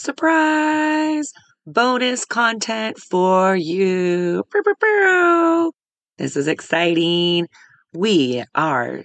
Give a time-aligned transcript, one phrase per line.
[0.00, 1.32] surprise
[1.66, 4.42] bonus content for you.
[6.16, 7.46] This is exciting.
[7.92, 9.02] We are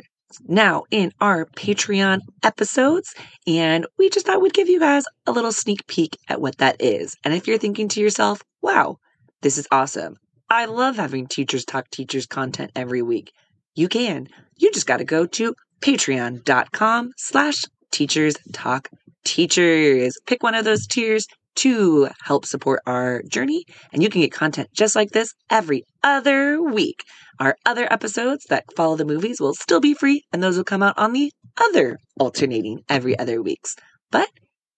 [0.47, 3.13] now in our Patreon episodes,
[3.46, 6.78] and we just thought we'd give you guys a little sneak peek at what that
[6.79, 7.16] is.
[7.24, 8.98] And if you're thinking to yourself, wow,
[9.42, 10.16] this is awesome.
[10.49, 13.34] I love having Teachers Talk Teachers content every week.
[13.75, 14.28] You can.
[14.57, 18.89] You just got to go to patreon.com slash teachers talk
[19.25, 20.17] teachers.
[20.25, 24.70] Pick one of those tiers to help support our journey, and you can get content
[24.73, 27.03] just like this every other week.
[27.39, 30.83] Our other episodes that follow the movies will still be free, and those will come
[30.83, 33.75] out on the other alternating every other weeks.
[34.11, 34.30] But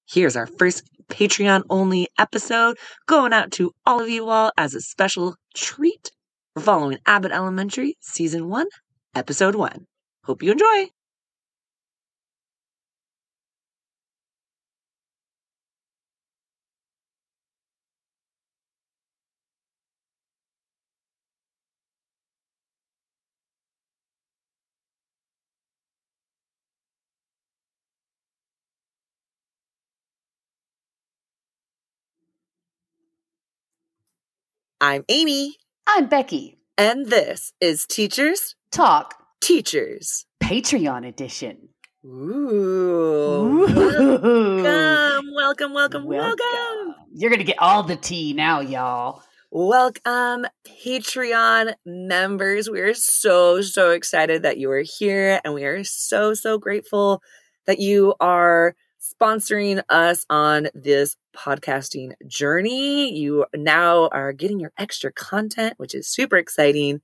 [0.08, 2.78] here's our first Patreon only episode
[3.08, 6.12] going out to all of you all as a special treat.
[6.56, 8.68] We're following Abbott Elementary, Season 1,
[9.16, 9.86] Episode 1.
[10.26, 10.97] Hope you enjoy!
[34.88, 36.60] I'm Amy, I'm Becky.
[36.78, 40.26] and this is Teachers Talk Teachers.
[40.42, 41.58] Patreon edition.
[42.06, 43.68] Ooh.
[43.68, 44.64] Ooh.
[44.64, 46.96] Welcome, welcome, welcome, welcome.
[47.14, 49.24] You're going to get all the tea now, y'all.
[49.52, 52.70] Welcome, Patreon members.
[52.70, 57.22] We are so, so excited that you are here, and we are so, so grateful
[57.66, 58.74] that you are
[59.08, 63.18] sponsoring us on this podcasting journey.
[63.18, 67.02] You now are getting your extra content, which is super exciting.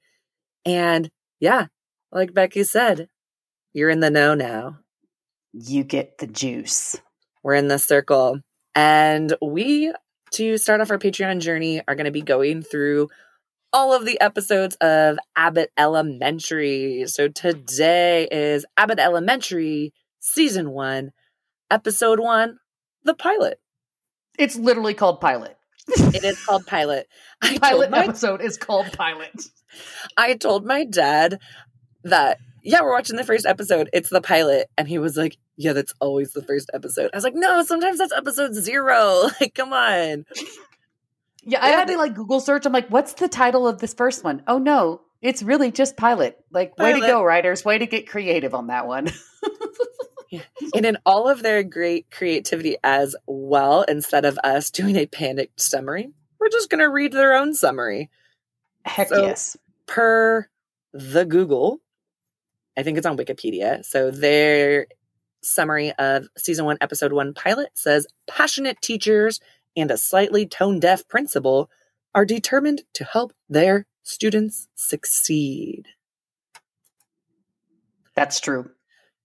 [0.66, 1.10] And
[1.40, 1.68] yeah,
[2.12, 3.10] like Becky said,
[3.74, 4.80] you're in the know now.
[5.52, 6.98] You get the juice.
[7.44, 8.40] We're in the circle.
[8.76, 9.94] And we,
[10.32, 13.10] to start off our Patreon journey, are going to be going through
[13.72, 17.06] all of the episodes of Abbott Elementary.
[17.08, 21.12] So today is Abbott Elementary, Season 1,
[21.74, 22.60] Episode 1,
[23.04, 23.60] The Pilot.
[24.38, 25.58] It's literally called Pilot.
[25.88, 27.08] It is called Pilot.
[27.42, 29.48] I Pilot my, episode is called Pilot.
[30.16, 31.40] I told my dad
[32.04, 33.90] that, yeah, we're watching the first episode.
[33.92, 34.68] It's the pilot.
[34.78, 37.10] And he was like, yeah, that's always the first episode.
[37.12, 39.30] I was like, no, sometimes that's episode zero.
[39.42, 40.26] Like, come on.
[41.42, 42.68] Yeah, I had to like Google search.
[42.68, 44.44] I'm like, what's the title of this first one?
[44.46, 46.38] Oh no, it's really just Pilot.
[46.52, 47.66] Like, way to go, writers.
[47.66, 49.10] Way to get creative on that one.
[50.76, 55.60] and in all of their great creativity as well, instead of us doing a panicked
[55.62, 58.10] summary, we're just going to read their own summary
[58.86, 59.58] Heck So- yes.
[59.86, 60.48] per
[60.94, 61.80] the Google.
[62.78, 63.86] I think it's on Wikipedia.
[63.86, 64.88] So their
[65.42, 69.40] summary of season one, episode one pilot says passionate teachers
[69.76, 71.70] and a slightly tone deaf principal
[72.16, 75.88] are determined to help their students succeed.
[78.16, 78.70] That's true.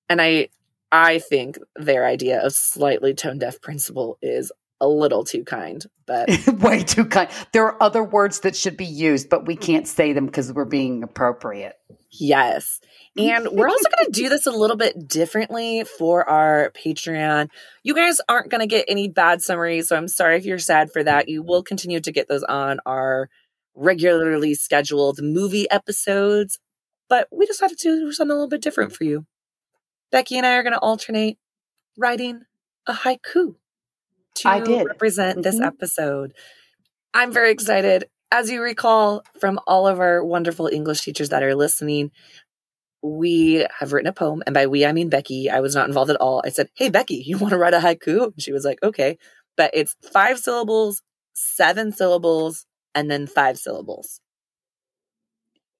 [0.08, 0.48] And I
[0.90, 4.50] I think their idea of slightly tone deaf principal is
[4.80, 6.28] a little too kind, but
[6.60, 7.28] Way too kind.
[7.52, 10.64] There are other words that should be used, but we can't say them because we're
[10.64, 11.74] being appropriate.
[12.10, 12.80] Yes.
[13.16, 17.48] And we're also going to do this a little bit differently for our Patreon.
[17.82, 20.92] You guys aren't going to get any bad summaries, so I'm sorry if you're sad
[20.92, 21.28] for that.
[21.28, 23.28] You will continue to get those on our
[23.74, 26.60] regularly scheduled movie episodes,
[27.08, 29.26] but we decided to do something a little bit different for you.
[30.10, 31.38] Becky and I are going to alternate
[31.96, 32.42] writing
[32.86, 33.56] a haiku
[34.36, 34.86] to I did.
[34.86, 35.66] represent this Mhm.
[35.66, 36.34] episode.
[37.14, 38.08] I'm very excited.
[38.30, 42.10] As you recall from all of our wonderful English teachers that are listening,
[43.02, 44.42] we have written a poem.
[44.46, 45.48] And by we, I mean Becky.
[45.48, 46.42] I was not involved at all.
[46.44, 48.24] I said, Hey, Becky, you want to write a haiku?
[48.32, 49.18] And she was like, Okay.
[49.56, 51.02] But it's five syllables,
[51.34, 54.20] seven syllables, and then five syllables.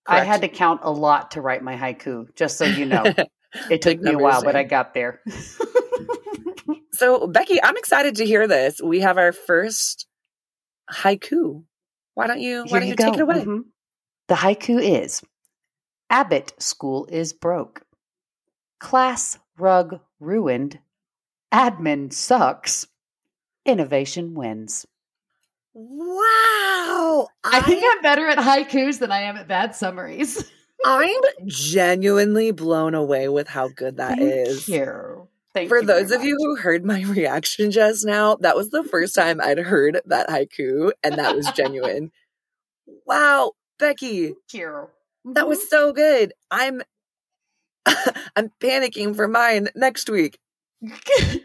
[0.06, 3.04] I had to count a lot to write my haiku, just so you know.
[3.70, 4.56] It took me a while, but.
[4.56, 5.20] I got there.
[6.98, 8.82] So, Becky, I'm excited to hear this.
[8.82, 10.08] We have our first
[10.92, 11.62] haiku.
[12.14, 12.64] Why don't you?
[12.64, 13.44] Why Here don't you, take it away?
[13.44, 13.66] Mhm.
[14.26, 15.22] The haiku is
[16.10, 17.82] Abbott School is broke.
[18.80, 20.80] Class rug ruined.
[21.54, 22.88] Admin sucks.
[23.64, 24.84] Innovation wins.
[25.74, 27.28] Wow!
[27.44, 30.50] I think I'm better at haikus than I am at bad summaries.
[30.84, 34.68] I'm genuinely blown away with how good that Thank is.
[34.68, 35.28] you.
[35.54, 38.84] Thank For you those of you who heard my reaction just now, that was the
[38.84, 42.12] first time I'd heard that haiku, and that was genuine.
[43.06, 44.88] wow, Becky, Thank you.
[45.24, 45.68] that was mm-hmm.
[45.68, 46.32] so good.
[46.50, 46.82] I'm
[48.36, 50.38] I'm panicking for mine next week.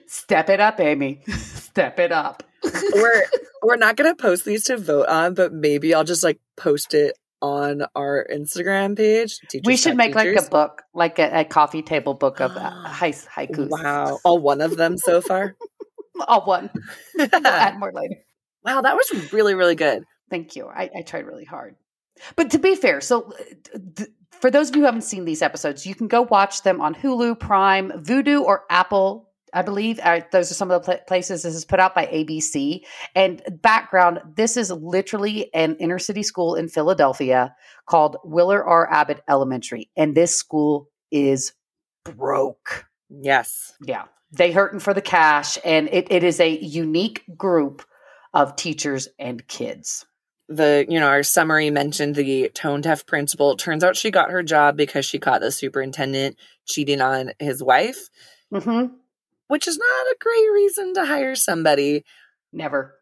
[0.08, 1.22] Step it up, Amy.
[1.28, 2.44] Step it up.
[2.64, 3.26] we're
[3.64, 7.18] we're not gonna post these to vote on, but maybe I'll just like post it
[7.44, 9.38] on our Instagram page.
[9.66, 13.70] we should make like a book, like a, a, coffee table book of uh, haikus.
[13.70, 15.56] Wow, all one of them so far.
[16.28, 16.70] all one.
[17.16, 18.16] we'll add more later.
[18.64, 20.06] Wow, that was really really good.
[20.30, 20.68] Thank you.
[20.68, 21.76] I, I tried really hard.
[22.38, 23.34] But to be fair, so
[23.98, 26.80] th- for those of you who haven't seen these episodes, you can go watch them
[26.80, 31.04] on Hulu, Prime, Vudu, or Apple I believe uh, those are some of the pl-
[31.08, 32.82] places this is put out by ABC.
[33.16, 37.56] And background this is literally an inner city school in Philadelphia
[37.86, 38.92] called Willard R.
[38.92, 39.90] Abbott Elementary.
[39.96, 41.54] And this school is
[42.04, 42.86] broke.
[43.10, 43.74] Yes.
[43.82, 44.06] Yeah.
[44.32, 45.60] They hurting for the cash.
[45.64, 47.86] And it, it is a unique group
[48.34, 50.06] of teachers and kids.
[50.50, 53.56] The, you know, our summary mentioned the tone deaf principal.
[53.56, 58.10] Turns out she got her job because she caught the superintendent cheating on his wife.
[58.52, 58.96] Mm-hmm
[59.48, 62.04] which is not a great reason to hire somebody.
[62.52, 62.96] Never.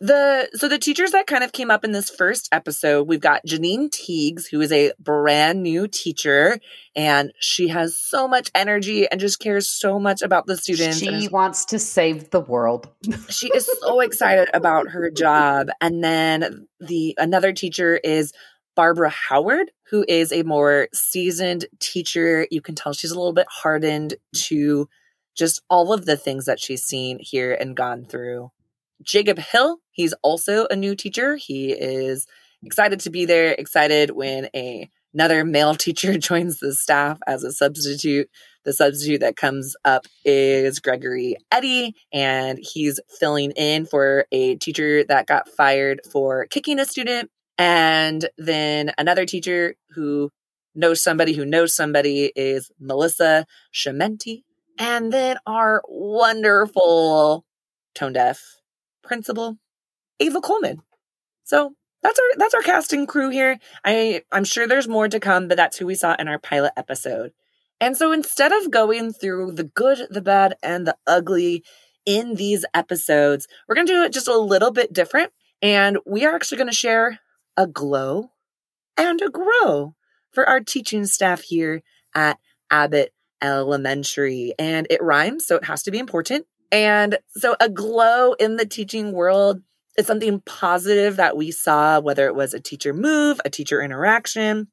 [0.00, 3.44] The so the teachers that kind of came up in this first episode, we've got
[3.44, 6.60] Janine Teagues, who is a brand new teacher,
[6.94, 10.98] and she has so much energy and just cares so much about the students.
[10.98, 12.88] She wants to save the world.
[13.28, 15.68] she is so excited about her job.
[15.80, 18.32] And then the another teacher is
[18.76, 22.46] Barbara Howard, who is a more seasoned teacher.
[22.52, 24.14] You can tell she's a little bit hardened
[24.46, 24.88] to
[25.38, 28.50] just all of the things that she's seen here and gone through.
[29.02, 31.36] Jacob Hill, he's also a new teacher.
[31.36, 32.26] He is
[32.64, 37.52] excited to be there, excited when a, another male teacher joins the staff as a
[37.52, 38.28] substitute.
[38.64, 45.04] The substitute that comes up is Gregory Eddie, and he's filling in for a teacher
[45.04, 47.30] that got fired for kicking a student.
[47.56, 50.30] And then another teacher who
[50.74, 54.42] knows somebody who knows somebody is Melissa Schemmenti.
[54.78, 57.44] And then our wonderful
[57.94, 58.60] tone deaf
[59.02, 59.58] principal,
[60.20, 60.82] Ava Coleman.
[61.44, 63.58] So that's our that's our casting crew here.
[63.84, 66.72] I I'm sure there's more to come, but that's who we saw in our pilot
[66.76, 67.32] episode.
[67.80, 71.64] And so instead of going through the good, the bad, and the ugly
[72.04, 75.32] in these episodes, we're going to do it just a little bit different.
[75.62, 77.20] And we are actually going to share
[77.56, 78.30] a glow
[78.96, 79.94] and a grow
[80.32, 81.82] for our teaching staff here
[82.14, 82.38] at
[82.70, 86.46] Abbott elementary and it rhymes, so it has to be important.
[86.70, 89.62] And so a glow in the teaching world
[89.96, 94.68] is something positive that we saw, whether it was a teacher move, a teacher interaction,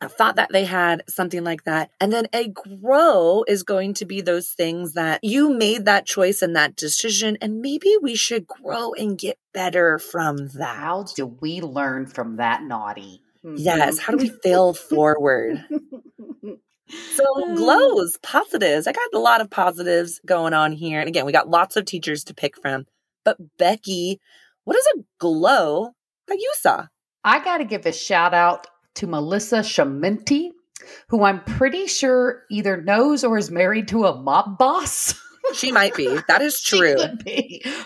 [0.00, 1.90] a thought that they had, something like that.
[2.00, 6.40] And then a grow is going to be those things that you made that choice
[6.40, 10.76] and that decision, and maybe we should grow and get better from that.
[10.76, 13.22] How do we learn from that naughty?
[13.44, 13.56] Mm-hmm.
[13.58, 13.98] Yes.
[13.98, 15.64] How do we fail forward?
[17.14, 17.56] So mm.
[17.56, 18.86] glows, positives.
[18.86, 21.00] I got a lot of positives going on here.
[21.00, 22.86] And again, we got lots of teachers to pick from.
[23.24, 24.20] But Becky,
[24.64, 25.92] what is a glow
[26.28, 26.86] that you saw?
[27.24, 28.66] I got to give a shout out
[28.96, 30.50] to Melissa Schemmenti,
[31.08, 35.14] who I'm pretty sure either knows or is married to a mob boss.
[35.54, 36.18] She might be.
[36.28, 36.96] That is true.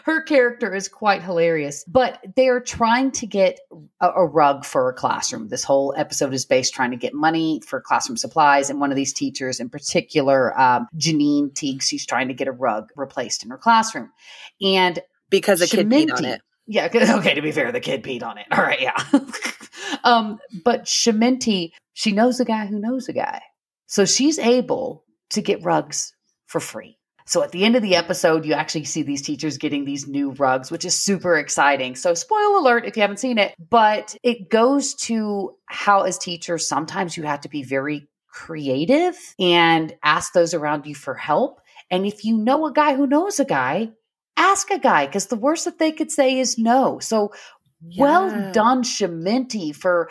[0.04, 1.84] Her character is quite hilarious.
[1.86, 3.60] But they're trying to get
[4.00, 5.48] a, a, rug for a classroom.
[5.48, 8.70] This whole episode is based trying to get money for classroom supplies.
[8.70, 12.52] And one of these teachers, in particular, um, Janine Teagues, she's trying to get a
[12.52, 14.10] rug replaced in her classroom.
[14.60, 15.00] And
[15.30, 16.40] because a kid peed on it.
[16.66, 16.88] Yeah.
[17.18, 17.34] Okay.
[17.34, 18.46] To be fair, the kid peed on it.
[18.50, 18.80] All right.
[18.80, 18.96] Yeah.
[20.04, 23.42] um, but Schemmenti, she knows a guy who knows a guy.
[23.86, 26.14] So she's able to get rugs
[26.46, 26.98] for free.
[27.26, 30.32] So at the end of the episode, you actually see these teachers getting these new
[30.32, 31.96] rugs, which is super exciting.
[31.96, 36.68] So, spoil alert if you haven't seen it, but it goes to how, as teachers,
[36.68, 41.60] sometimes you have to be very creative and ask those around you for help.
[41.90, 43.92] And if you know a guy who knows a guy,
[44.36, 46.98] ask a guy because the worst that they could say is no.
[46.98, 47.32] So,
[47.86, 48.02] yeah.
[48.02, 50.10] well done, Schemmenti, for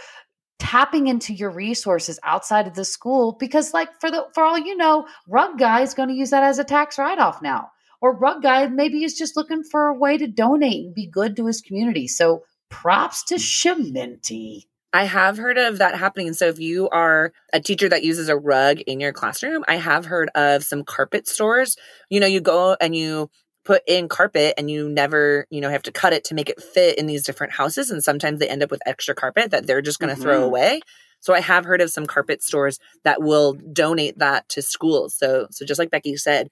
[0.59, 4.77] tapping into your resources outside of the school because like for the for all you
[4.77, 7.69] know rug guy is going to use that as a tax write-off now
[8.01, 11.35] or rug guy maybe is just looking for a way to donate and be good
[11.35, 12.43] to his community so
[12.73, 14.65] props to Schemmenti.
[14.93, 16.33] I have heard of that happening.
[16.33, 20.05] So if you are a teacher that uses a rug in your classroom, I have
[20.05, 21.77] heard of some carpet stores.
[22.09, 23.29] You know, you go and you
[23.65, 26.61] put in carpet and you never, you know, have to cut it to make it
[26.61, 27.89] fit in these different houses.
[27.91, 30.23] And sometimes they end up with extra carpet that they're just going to mm-hmm.
[30.23, 30.81] throw away.
[31.19, 35.15] So I have heard of some carpet stores that will donate that to schools.
[35.17, 36.49] So, so just like Becky said,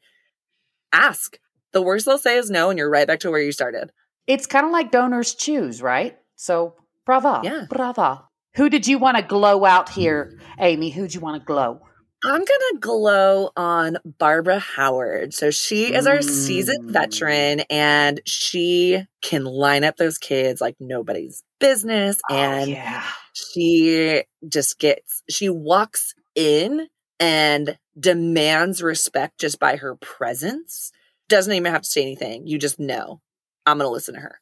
[0.93, 1.37] ask.
[1.73, 3.91] The worst they'll say is no, and you're right back to where you started.
[4.27, 6.17] It's kind of like DonorsChoose, right?
[6.35, 6.75] So,
[7.05, 7.41] brava.
[7.43, 7.65] Yeah.
[7.69, 8.25] Brava.
[8.55, 10.89] Who did you want to glow out here, Amy?
[10.89, 11.81] Who'd you want to glow?
[12.23, 15.33] I'm gonna glow on Barbara Howard.
[15.33, 16.93] So she is our seasoned Mm.
[16.93, 22.19] veteran and she can line up those kids like nobody's business.
[22.29, 23.03] And oh, yeah.
[23.33, 26.87] she just gets she walks in
[27.19, 30.91] and demands respect just by her presence
[31.29, 33.21] doesn't even have to say anything you just know
[33.65, 34.39] i'm going to listen to her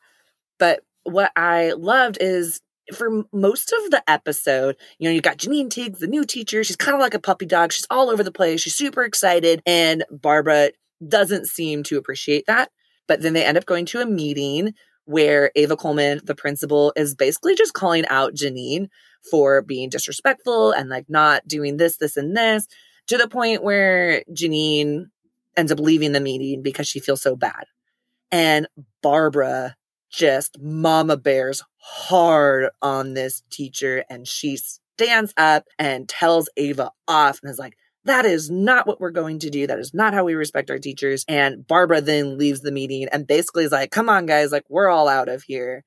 [0.60, 2.62] but what i loved is
[2.94, 6.64] for most of the episode you know you've got janine teagues the new teacher.
[6.64, 7.72] She's kind of like a puppy dog.
[7.72, 8.62] She's all over the place.
[8.62, 9.62] She's super excited.
[9.66, 10.72] And barbara
[11.06, 12.70] doesn't seem to appreciate that.
[13.08, 14.74] But then they end up going to a meeting
[15.06, 18.90] where ava coleman the principal is basically just calling out janine
[19.30, 22.68] for being disrespectful and like not doing this, this, and this
[23.08, 25.06] to the point where Janine
[25.58, 27.66] ends up leaving the meeting because she feels so bad.
[28.32, 28.68] And
[29.02, 29.76] Barbara
[30.10, 37.40] just mama bears hard on this teacher and she stands up and tells Ava off
[37.42, 39.68] and is like, that is not what we're going to do.
[39.68, 41.26] That is not how we respect our teachers.
[41.28, 44.90] And Barbara then leaves the meeting and basically is like, come on, guys, like we're
[44.90, 45.84] all out of here.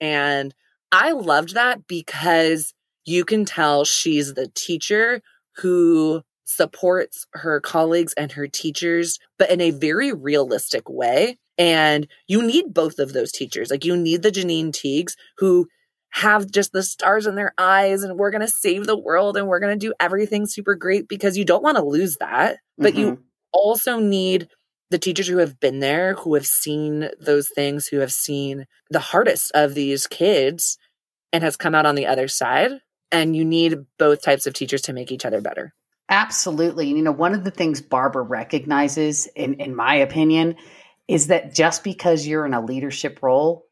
[0.00, 0.54] And
[0.92, 5.22] I loved that because you can tell she's the teacher
[5.56, 11.38] who supports her colleagues and her teachers, but in a very realistic way.
[11.58, 13.70] And you need both of those teachers.
[13.70, 15.66] Like you need the Janine Teagues who
[16.10, 19.46] have just the stars in their eyes and we're going to save the world and
[19.46, 22.58] we're going to do everything super great because you don't want to lose that.
[22.78, 23.18] But you Mhm.
[23.52, 24.48] also need
[24.90, 29.00] the teachers who have been there, who have seen those things, who have seen the
[29.00, 30.78] hardest of these kids
[31.32, 32.70] and has come out on the other side.
[33.12, 35.74] And you need both types of teachers to make each other better.
[36.08, 36.88] Absolutely.
[36.88, 40.56] And you know, one of the things Barbara recognizes, in, in my opinion,
[41.08, 43.66] is that just because you're in a leadership role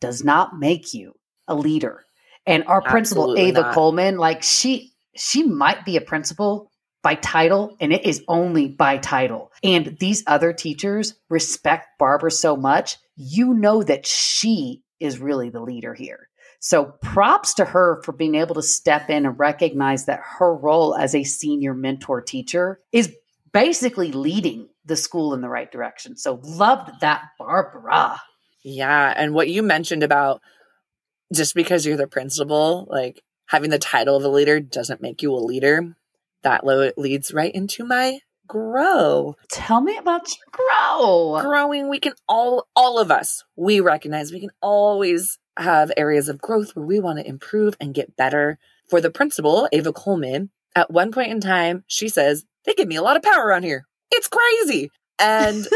[0.00, 1.14] does not make you
[1.46, 2.04] a leader.
[2.46, 3.74] And our principal, Ava not.
[3.74, 6.70] Coleman, like she she might be a principal
[7.02, 9.52] by title, and it is only by title.
[9.62, 15.60] And these other teachers respect Barbara so much, you know that she is really the
[15.60, 16.28] leader here.
[16.60, 20.94] So props to her for being able to step in and recognize that her role
[20.94, 23.14] as a senior mentor teacher is
[23.52, 26.16] basically leading the school in the right direction.
[26.16, 28.20] So loved that, Barbara.
[28.62, 29.12] Yeah.
[29.16, 30.40] And what you mentioned about
[31.32, 35.32] just because you're the principal, like having the title of a leader doesn't make you
[35.34, 35.96] a leader.
[36.42, 38.20] That lo- leads right into my
[38.50, 39.36] grow.
[39.48, 41.40] Tell me about your grow.
[41.40, 46.40] growing we can all all of us we recognize we can always have areas of
[46.40, 48.58] growth where we want to improve and get better
[48.88, 52.96] for the principal ava coleman at one point in time she says they give me
[52.96, 54.90] a lot of power around here it's crazy.
[55.18, 55.66] And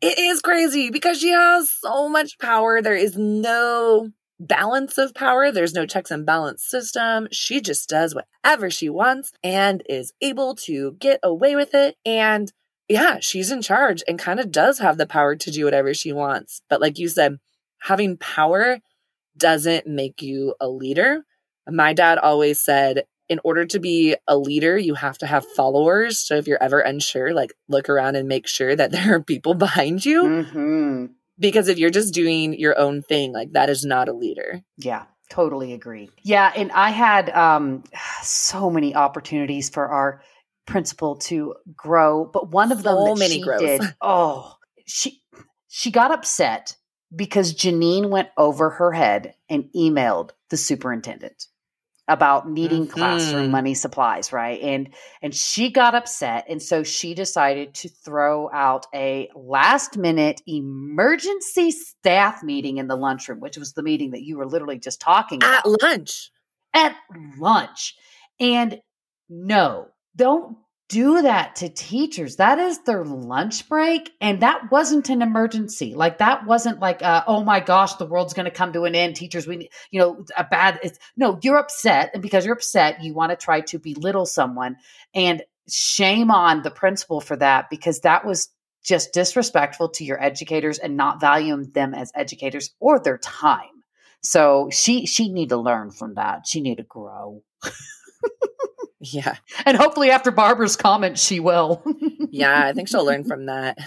[0.00, 2.82] it is crazy because she has so much power.
[2.82, 5.50] There is no balance of power.
[5.50, 7.28] There's no checks and balance system.
[7.32, 11.96] She just does whatever she wants and is able to get away with it.
[12.04, 12.52] And
[12.88, 16.12] yeah, she's in charge and kind of does have the power to do whatever she
[16.12, 16.60] wants.
[16.68, 17.38] But like you said,
[17.80, 18.80] having power
[19.36, 21.24] doesn't make you a leader.
[21.66, 26.18] My dad always said, in order to be a leader, you have to have followers.
[26.18, 29.54] So if you're ever unsure, like look around and make sure that there are people
[29.54, 30.44] behind you.
[30.44, 31.06] hmm
[31.38, 34.62] Because if you're just doing your own thing, like that is not a leader.
[34.76, 36.10] Yeah, totally agree.
[36.22, 37.84] Yeah, and I had um,
[38.22, 40.22] so many opportunities for our
[40.66, 43.60] principal to grow, but one of them So that many she growth.
[43.60, 44.54] did, oh,
[44.86, 45.22] she
[45.68, 46.76] she got upset
[47.14, 51.46] because Janine went over her head and emailed the superintendent
[52.08, 53.50] about needing classroom Mhm.
[53.50, 54.60] money supplies, right?
[54.60, 60.42] And and she got upset and so she decided to throw out a last minute
[60.46, 65.00] emergency staff meeting in the lunchroom, which was the meeting that you were literally just
[65.00, 66.30] talking about At lunch.
[66.74, 66.96] at
[67.38, 67.94] lunch.
[68.38, 68.80] And
[69.28, 70.58] no, don't
[70.94, 72.36] do that to teachers.
[72.36, 74.12] That is their lunch break.
[74.20, 75.92] And that wasn't an emergency.
[75.92, 78.94] Like that wasn't like, uh, oh my gosh, the world's going to come to an
[78.94, 79.16] end.
[79.16, 82.12] Teachers, we, you know, a bad, it's, no, you're upset.
[82.14, 84.76] And because you're upset, you want to try to belittle someone.
[85.14, 88.50] And shame on the principal for that because that was
[88.84, 93.82] just disrespectful to your educators and not valuing them as educators or their time.
[94.20, 96.46] So she she need to learn from that.
[96.46, 97.42] She need to grow.
[99.12, 99.36] Yeah.
[99.66, 101.82] And hopefully after Barbara's comment she will.
[102.34, 103.78] Yeah, I think she'll learn from that.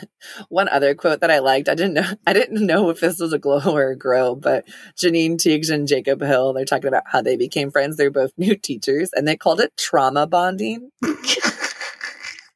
[0.48, 3.34] One other quote that I liked, I didn't know I didn't know if this was
[3.34, 4.64] a glow or a grow, but
[4.96, 7.98] Janine Teagues and Jacob Hill, they're talking about how they became friends.
[7.98, 10.92] They're both new teachers and they called it trauma bonding.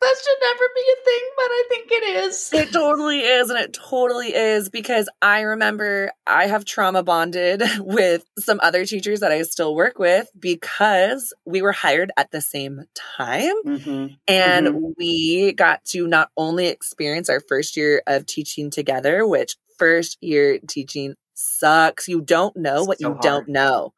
[0.01, 2.49] that should never be a thing, but I think it is.
[2.53, 8.25] It totally is, and it totally is because I remember I have trauma bonded with
[8.39, 12.85] some other teachers that I still work with because we were hired at the same
[13.17, 13.55] time.
[13.65, 14.07] Mm-hmm.
[14.27, 14.91] And Mm-hmm.
[14.97, 20.59] we got to not only experience our first year of teaching together, which first year
[20.67, 22.07] teaching sucks.
[22.07, 23.93] You don't know what So you don't know.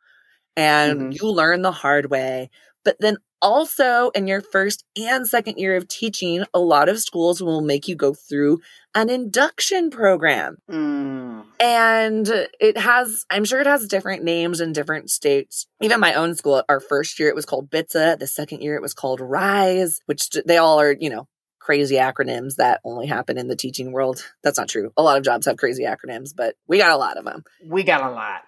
[0.55, 1.21] And Mhm.
[1.21, 2.49] you learn the hard way.
[2.83, 7.41] But then also in your first and second year of teaching, a lot of schools
[7.41, 8.61] will make you go through
[8.95, 10.57] an induction program.
[10.69, 11.45] Mm.
[11.59, 15.67] And it has, I'm sure it has different names in different states.
[15.81, 18.19] Even my own school, our first year it was called BTSA.
[18.19, 21.27] The second year it was called RISE, which they all are, you know,
[21.59, 24.23] crazy acronyms that only happen in the teaching world.
[24.43, 24.91] That's not true.
[24.97, 27.43] A lot of jobs have crazy acronyms, but we got a lot of them.
[27.65, 28.41] We got a lot.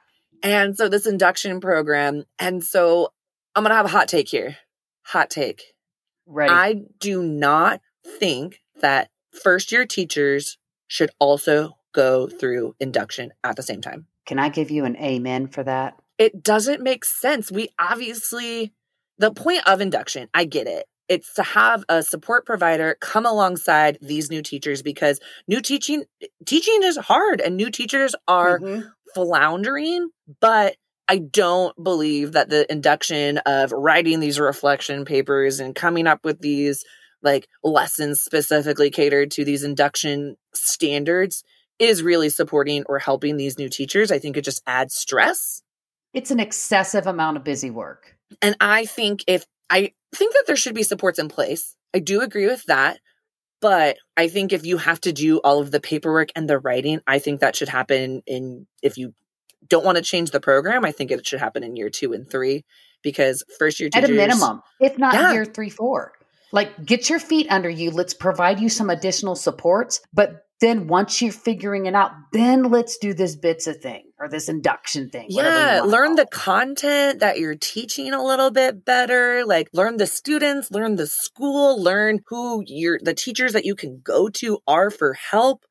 [0.43, 3.13] And so this induction program, and so
[3.55, 4.57] I'm going to have a hot take here.
[5.07, 5.73] Hot take.
[6.25, 6.49] Right.
[6.49, 7.81] I do not
[8.19, 10.57] think that first year teachers
[10.87, 14.07] should also go through induction at the same time.
[14.25, 15.95] Can I give you an amen for that?
[16.17, 17.51] It doesn't make sense.
[17.51, 18.73] We obviously,
[19.17, 20.85] the point of induction, I get it.
[21.07, 26.03] It's to have a support provider come alongside these new teachers because new teaching
[26.45, 28.91] teaching is hard and new teachers are Mhm.
[29.13, 30.09] floundering,
[30.41, 36.23] but I don't believe that the induction of writing these reflection papers and coming up
[36.23, 36.83] with these
[37.21, 41.43] like lessons specifically catered to these induction standards
[41.79, 44.11] is really supporting or helping these new teachers.
[44.11, 45.61] I think it just adds stress.
[46.13, 48.15] It's an excessive amount of busy work.
[48.41, 52.21] And I think if I think that there should be supports in place, I do
[52.21, 52.99] agree with that.
[53.61, 57.01] But I think if you have to do all of the paperwork and the writing,
[57.07, 59.13] I think that should happen in if you
[59.67, 62.29] don't want to change the program, I think it should happen in year two and
[62.29, 62.65] three
[63.03, 65.33] because first year At a minimum, if not Yeah.
[65.33, 66.13] year three, four.
[66.51, 67.91] Like get your feet under you.
[67.91, 70.01] Let's provide you some additional supports.
[70.13, 74.29] But then once you're figuring it out, then let's do this bits of thing or
[74.29, 75.25] this induction thing.
[75.29, 79.45] Yeah, learn the content that you're teaching a little bit better.
[79.45, 83.99] Like learn the students, learn the school, learn who your the teachers that you can
[84.01, 85.65] go to are for help.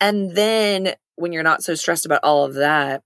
[0.00, 3.02] And then when you're not so stressed about all of that,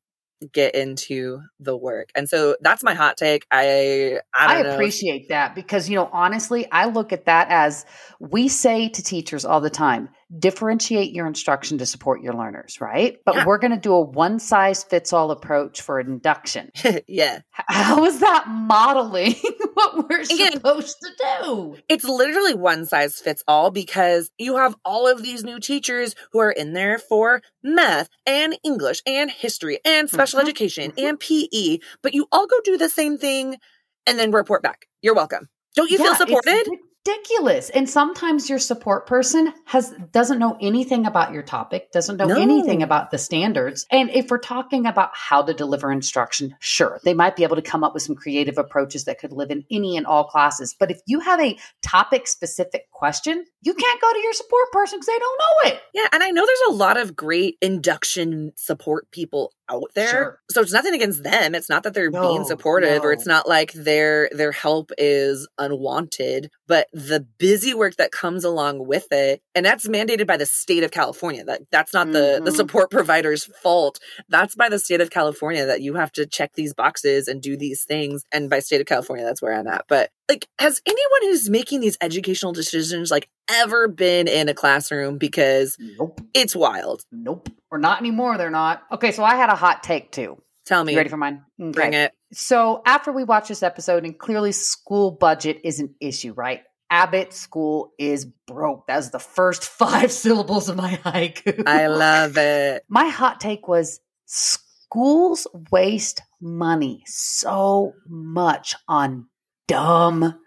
[0.53, 2.11] get into the work.
[2.14, 3.46] And so that's my hot take.
[3.51, 7.85] I I I, appreciate that because, you know, honestly, I look at that as
[8.20, 13.17] we say to teachers all the time differentiate your instruction to support your learners, right?
[13.25, 13.47] But Yeah.
[13.47, 16.71] we're going to do a one size fits all approach for induction.
[17.09, 17.41] yeah.
[17.51, 19.35] How is that modeling
[19.75, 21.11] what we're Again, supposed to
[21.43, 21.77] do?
[21.88, 26.41] It's literally one size fits all because you have all of these new teachers who
[26.41, 31.09] are in there for math and English and history and special Mhm, education mhm.
[31.09, 33.57] and PE, but you all go do the same thing
[34.07, 34.87] and then report back.
[35.03, 35.49] You're welcome.
[35.75, 36.69] Don't you Yeah, feel supported?
[37.09, 37.71] Ridiculous.
[37.71, 42.40] And sometimes your support person has doesn't know anything about your topic, doesn't know No.
[42.40, 43.87] anything about the standards.
[43.90, 47.62] And if we're talking about how to deliver instruction, sure, they might be able to
[47.62, 50.75] come up with some creative approaches that could live in any and all classes.
[50.79, 54.99] But if you have a topic specific question, you can't go to your support person
[54.99, 55.81] because they don't know it.
[55.94, 60.09] Yeah, and I know there's a lot of great induction support people out there.
[60.09, 60.40] Sure.
[60.50, 61.54] So it's nothing against them.
[61.54, 65.46] It's not that they're No, being supportive or it's not like their their help is
[65.59, 70.46] unwanted, but the busy work that comes along with it, and that's mandated by the
[70.46, 71.44] state of California.
[71.44, 72.57] That that's not the the Mhm.
[72.57, 73.98] support provider's fault.
[74.28, 77.57] That's by the state of California that you have to check these boxes and do
[77.57, 78.22] these things.
[78.33, 79.85] And by state of California, that's where I'm at.
[79.88, 85.19] But like has anyone who's making these educational decisions like ever been in a classroom
[85.19, 86.21] because Nope.
[86.35, 87.03] it's wild.
[87.11, 87.49] Nope.
[87.71, 88.83] Or not anymore, they're not.
[88.93, 90.41] Okay, so I had a hot take too.
[90.67, 90.93] Tell me.
[90.93, 91.43] You ready for mine?
[91.59, 92.12] Bring it.
[92.33, 96.61] So after we watch this episode, and clearly school budget is an issue, right?
[96.91, 98.87] Abbott School is broke.
[98.87, 101.62] That's the first five syllables of my haiku.
[101.67, 102.85] I love it.
[102.88, 109.27] my hot take was schools waste money so much on
[109.68, 110.40] dumb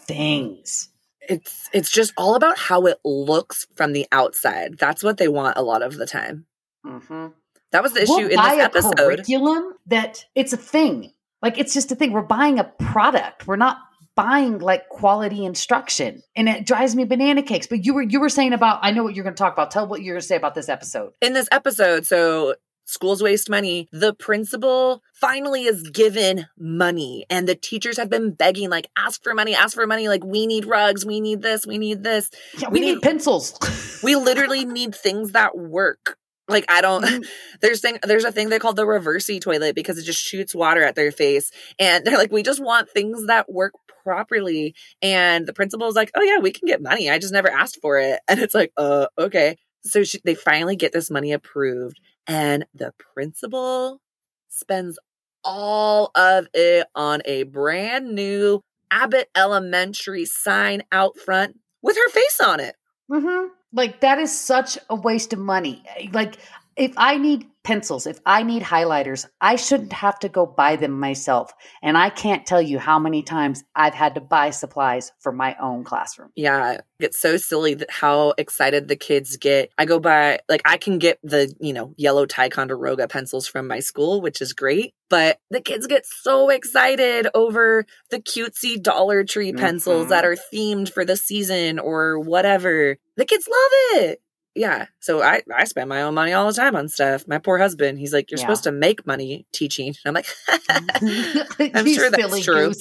[0.00, 0.90] things.
[1.26, 4.76] It's it's just all about how it looks from the outside.
[4.78, 6.44] That's what they want a lot of the time.
[6.84, 7.28] Mm-hmm.
[7.72, 8.96] That was the issue we'll in buy this a episode.
[8.96, 11.12] curriculum that it's a thing.
[11.40, 12.12] Like it's just a thing.
[12.12, 13.46] We're buying a product.
[13.46, 13.78] We're not
[14.16, 17.66] buying like quality instruction, and it drives me banana cakes.
[17.66, 18.80] But you were you were saying about.
[18.82, 19.70] I know what you're going to talk about.
[19.70, 21.12] Tell what you're going to say about this episode.
[21.22, 22.54] In this episode, so
[22.84, 23.88] schools waste money.
[23.92, 29.34] The principal finally is given money, and the teachers have been begging, like, ask for
[29.34, 30.08] money, ask for money.
[30.08, 32.30] Like, we need rugs, we need this, we need this.
[32.58, 33.58] Yeah, We we, need, need- pencils.
[34.02, 36.18] We literally need things that work.
[36.46, 37.26] Like I don't Mhm.
[37.62, 40.82] there's thing there's a thing they call the reversey toilet because it just shoots water
[40.82, 41.50] at their face.
[41.78, 43.72] And they're like, we just want things that work
[44.04, 44.74] properly.
[45.00, 47.08] And the principal's like, oh yeah, we can get money.
[47.08, 48.20] I just never asked for it.
[48.28, 49.56] And it's like, uh, okay.
[49.84, 54.00] So she, they finally get this money approved, and the principal
[54.48, 54.98] spends
[55.44, 58.60] all of it on a brand new
[58.90, 62.76] Abbott Elementary sign out front with her face on it.
[63.10, 63.48] Mm-hmm.
[63.72, 65.82] Like that is such a waste of money.
[66.12, 66.36] Like
[66.76, 70.92] if I need pencils, if I need highlighters, I shouldn't have to go buy them
[71.00, 71.52] myself.
[71.82, 75.56] And I can't tell you how many times I've had to buy supplies for my
[75.60, 76.30] own classroom.
[76.36, 79.70] Yeah, it's so silly that how excited the kids get.
[79.78, 83.80] I go buy, like I can get the, you know, yellow Ticonderoga pencils from my
[83.80, 89.52] school, which is great, but the kids get so excited over the cutesy Dollar Tree
[89.52, 90.08] pencils Mhm.
[90.10, 92.98] that are themed for the season or whatever.
[93.16, 94.20] The kids love it.
[94.54, 97.26] Yeah, so I I spend my own money all the time on stuff.
[97.26, 98.42] My poor husband, he's like, "You're Yeah.
[98.46, 100.26] supposed to make money teaching." And I'm like,
[101.74, 102.72] I'm sure that's true.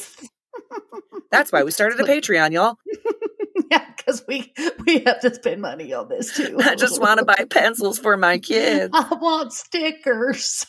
[1.31, 2.77] "That's why we started a Patreon, y'all."
[3.71, 4.53] yeah, because we
[4.85, 6.57] we have to spend money on this too.
[6.59, 8.91] I just want to buy pencils for my kids.
[8.93, 10.65] I want stickers.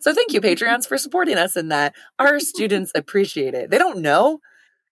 [0.00, 1.94] So thank you, Patreons, for supporting us in that.
[2.18, 3.68] Our students appreciate it.
[3.70, 4.40] They don't know,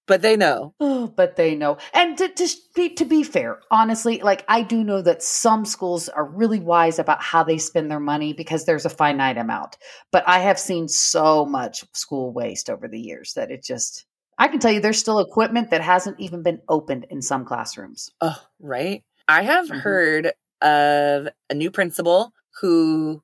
[0.06, 0.74] but they know.
[0.80, 1.78] Oh, but they know.
[1.92, 6.08] And to, to be to be fair, honestly, like I do know that some schools
[6.08, 9.76] are really wise about how they spend their money because there's a finite amount.
[10.12, 14.06] But I have seen so much school waste over the years that it just
[14.38, 18.10] I can tell you there's still equipment that hasn't even been opened in some classrooms.
[18.20, 19.04] Oh, right.
[19.28, 19.80] I have Mhm.
[19.80, 23.22] heard of a new principal who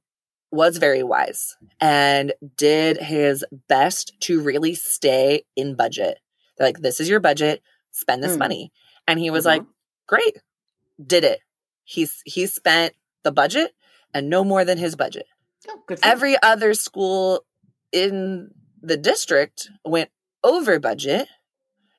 [0.53, 6.19] was very wise and did his best to really stay in budget.
[6.61, 8.39] They're like, this is your budget, spend this Mm.
[8.39, 8.73] money.
[9.09, 9.49] And he was Mhm.
[9.49, 9.63] like,
[10.07, 10.37] great,
[11.05, 11.41] did it.
[11.85, 13.75] He's he spent the budget
[14.13, 15.27] and no more than his budget.
[15.69, 16.13] Oh, good for you.
[16.13, 17.45] every other school
[17.93, 18.51] in
[18.83, 20.11] the district went
[20.45, 21.29] over budget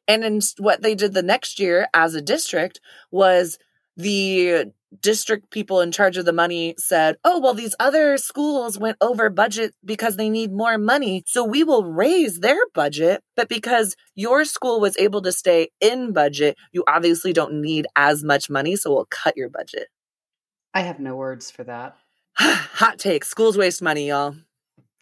[0.08, 2.80] and then s- what they did the next year as a district
[3.12, 3.58] was
[3.98, 8.98] the district people in charge of the money said oh well these other schools went
[9.00, 13.96] over budget because they need more money so we will raise their budget but because
[14.16, 18.76] your school was able to stay in budget you obviously don't need as much money
[18.76, 19.88] so we'll cut your budget
[20.74, 21.98] I have no words for that.
[22.38, 24.36] hot take schools waste money y'all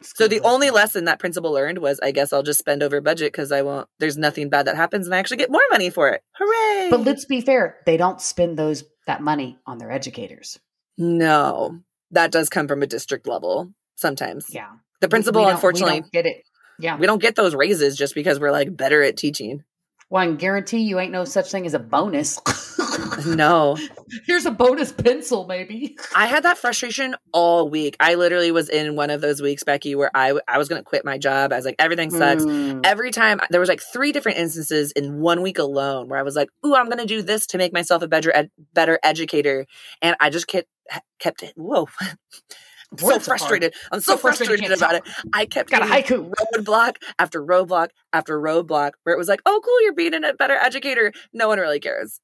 [0.01, 3.31] So the only lesson that principal learned was, I guess I'll just spend over budget
[3.33, 3.88] because I won't.
[3.99, 6.21] There's nothing bad that happens, and I actually get more money for it.
[6.38, 6.88] Hooray!
[6.89, 10.57] But let's be fair, they don't spend those that money on their educators.
[10.97, 11.79] no,
[12.12, 14.47] that does come from a district level sometimes.
[14.49, 14.69] Yeah.
[15.01, 16.43] The principal, We don't- we unfortunately, don't get it.
[16.79, 16.97] Yeah.
[16.97, 19.63] we don't get those raises just because we're like better at teaching.
[20.09, 22.39] Well, I can guarantee you ain't no such thing as a bonus.
[23.25, 23.77] No,
[24.25, 25.97] Here's a bonus pencil, maybe.
[26.15, 27.95] I had that frustration all week.
[27.99, 30.85] I literally was in one of those weeks, Becky, where I I was going to
[30.85, 31.51] quit my job.
[31.53, 32.43] I was like, everything sucks.
[32.43, 32.81] Mm.
[32.85, 36.35] every time there was like three different instances in one week alone where I was
[36.35, 39.65] like, "Ooh, I'm going to do this to make myself a better ed- better educator,"
[40.01, 40.67] and I just kept
[41.19, 41.53] kept it.
[41.55, 41.88] Whoa,
[42.91, 43.73] I'm so frustrated.
[43.91, 45.03] I'm so, So frustrated, about it.
[45.33, 46.31] I kept Got a haiku.
[46.55, 50.55] roadblock after roadblock after roadblock where it was like, "Oh, cool, you're being a better
[50.55, 52.19] educator." No one really cares.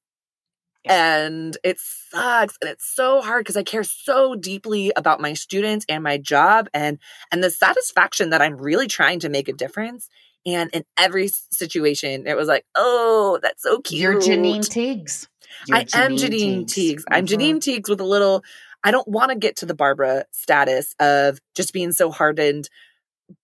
[0.88, 5.84] And it sucks and it's so hard because I care so deeply about my students
[5.88, 6.98] and my job and
[7.32, 10.08] and the satisfaction that I'm really trying to make a difference.
[10.44, 14.00] And in every situation, it was like, oh, that's so cute.
[14.00, 15.26] You're Janine Teagues.
[15.66, 17.04] You're I am Janine Teagues.
[17.10, 17.28] I'm Mhm.
[17.28, 18.44] Janine Teagues with a little.
[18.84, 22.68] I don't want to get to the Barbara status of just being so hardened,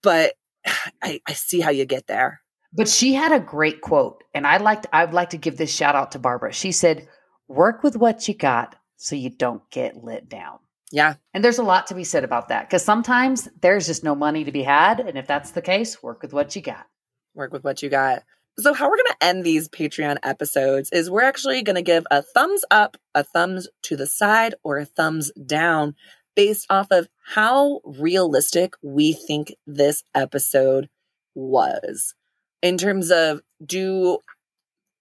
[0.02, 0.34] but
[1.02, 2.40] I, I see how you get there.
[2.74, 5.74] But she had a great quote, and I'd like to, I'd like to give this
[5.74, 6.52] shout out to Barbara.
[6.52, 7.06] She said,
[7.52, 10.58] "Work with what you got, so you don't get let down."
[10.90, 14.14] Yeah, And there's a lot to be said about that because sometimes there's just no
[14.14, 16.86] money to be had, and if that's the case, work with what you got.
[17.34, 18.24] work with what you got.
[18.58, 22.04] So, how we're going to end these Patreon episodes is we're actually going to give
[22.10, 25.94] a thumbs up, a thumbs to the side, or a thumbs down
[26.36, 30.90] based off of how realistic we think this episode
[31.34, 32.14] was.
[32.60, 34.18] In terms of, do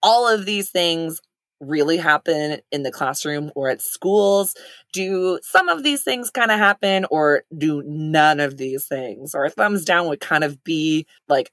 [0.02, 1.22] all of these things
[1.62, 4.56] really happen in the classroom or at schools?
[4.92, 9.34] Do some of these things kind of happen, or do none of these things?
[9.34, 11.52] Or thumbs down would kind of be like,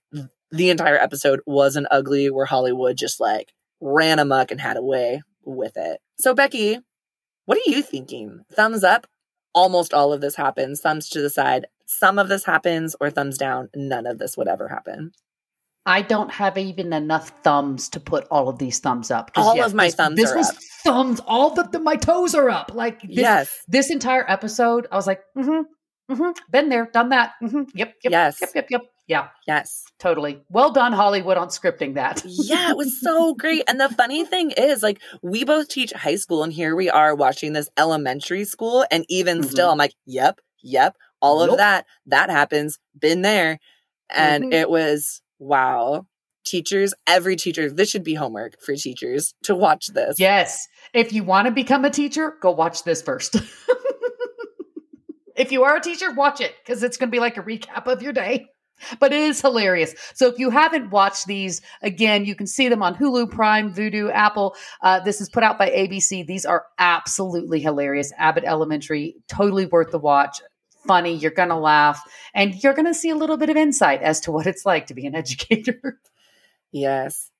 [0.50, 5.22] the entire episode wasn't ugly where Hollywood just like ran amok and had a way
[5.44, 6.00] with it.
[6.18, 6.78] So Becky,
[7.44, 8.44] what are you thinking?
[8.52, 9.06] Thumbs up?
[9.54, 10.80] Almost all of this happens.
[10.80, 11.66] Thumbs to the side.
[11.86, 13.68] Some of this happens or thumbs down.
[13.74, 15.12] None of this would ever happen.
[15.86, 19.30] I don't have even enough thumbs to put all of these thumbs up.
[19.36, 20.56] All of my this, thumbs This was up.
[20.84, 21.20] thumbs.
[21.26, 22.72] All the, the my toes are up.
[22.74, 23.50] Like this, yes.
[23.68, 27.32] this entire episode, I was like, mm-hmm, mm-hmm, been there, done that.
[27.42, 28.38] Mm-hmm, yep, yep, Yes.
[28.40, 28.82] yep, yep, yep.
[29.06, 29.84] Yeah, Yes.
[29.98, 30.42] totally.
[30.50, 32.22] Well done, Hollywood, on scripting that.
[32.26, 33.64] yeah, it was so great.
[33.66, 37.14] And the funny thing is, like, we both teach high school, and here we are
[37.14, 38.84] watching this elementary school.
[38.90, 39.50] And even Mhm.
[39.50, 43.58] still, I'm like, yep, yep, all of that, that happens, been there.
[44.10, 44.52] And Mhm.
[44.52, 46.06] it was, wow.
[46.44, 50.18] Teachers, every teacher, this should be homework for teachers to watch this.
[50.18, 50.66] Yes.
[50.94, 53.36] If you want to become a teacher, go watch this first.
[55.36, 57.86] if you are a teacher, watch it because it's going to be like a recap
[57.86, 58.46] of your day.
[59.00, 59.94] But it is hilarious.
[60.14, 64.10] So if you haven't watched these, again, you can see them on Hulu, Prime, Vudu,
[64.12, 64.54] Apple.
[64.82, 66.26] Uh, this is put out by ABC.
[66.26, 68.12] These are absolutely hilarious.
[68.16, 70.40] Abbott Elementary, totally worth the watch.
[70.88, 72.02] Funny, you're going to laugh,
[72.34, 74.86] and you're going to see a little bit of insight as to what it's like
[74.86, 76.00] to be an educator.
[76.72, 77.30] Yes.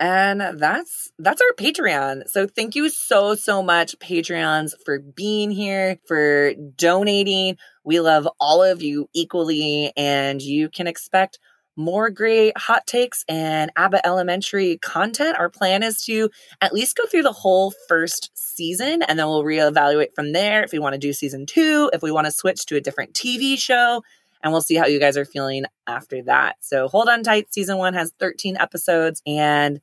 [0.00, 2.26] And that's that's our Patreon.
[2.26, 7.58] So thank you so so much Patreons for being here, for donating.
[7.84, 11.38] We love all of you equally and you can expect
[11.80, 15.36] more great hot takes and Abbott Elementary content.
[15.38, 19.42] Our plan is to at least go through the whole first season and then we'll
[19.42, 22.66] reevaluate from there if we want to do season 2, if we want to switch
[22.66, 24.02] to a different TV show
[24.42, 26.56] and we'll see how you guys are feeling after that.
[26.60, 27.52] So hold on tight.
[27.52, 29.80] Season one has 13 episodes, and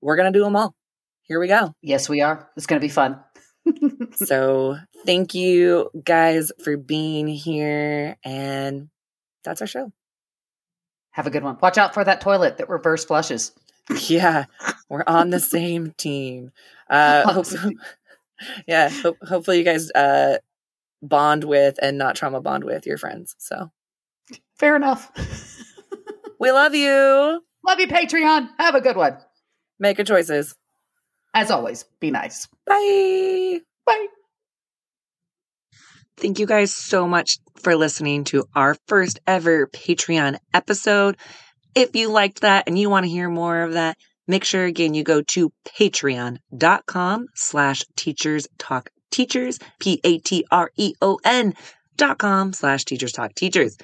[0.00, 0.74] we're going to do them all.
[1.22, 1.74] Here we go.
[1.82, 2.48] yes, we are.
[2.56, 3.20] It's going to be fun.
[4.14, 8.16] so thank you guys for being here.
[8.24, 8.88] And
[9.44, 9.92] that's our show.
[11.12, 11.56] Have a good one.
[11.60, 13.52] Watch out for that toilet that reverse flushes.
[14.08, 14.44] Yeah,
[14.90, 16.52] we're on the same team.
[16.90, 17.46] Uh, hope,
[18.68, 20.36] yeah, hope, hopefully you guys uh,
[21.00, 23.34] bond with and not trauma bond with your friends.
[23.38, 23.70] So
[24.58, 25.10] Fair enough.
[26.38, 27.42] we love you.
[27.66, 28.50] Love you, Patreon.
[28.58, 29.16] Have a good one.
[29.78, 30.54] Make your choices.
[31.32, 32.46] As always, be nice.
[32.66, 33.60] Bye.
[33.86, 34.06] Bye.
[36.20, 41.16] Thank you guys so much for listening to our first ever Patreon episode.
[41.76, 44.94] If you liked that and you want to hear more of that, make sure again
[44.94, 51.54] you go to patreon.com slash teachers talk teachers, P A T R E O N
[51.96, 53.76] dot com slash teachers talk teachers.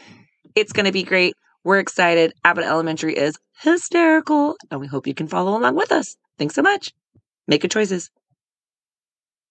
[0.56, 1.34] It's going to be great.
[1.62, 2.32] We're excited.
[2.44, 6.16] Abbott Elementary is hysterical and we hope you can follow along with us.
[6.36, 6.92] Thanks so much.
[7.46, 8.10] Make good choices.